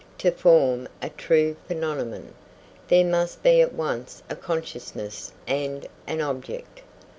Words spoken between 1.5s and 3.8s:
phenomenon, there must be at